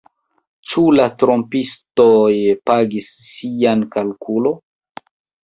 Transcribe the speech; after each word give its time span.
Ĉu 0.69 0.83
la 0.99 1.03
trompistoj 1.23 2.31
pagis 2.71 3.11
sian 3.27 3.85
kalkulo 3.99 4.57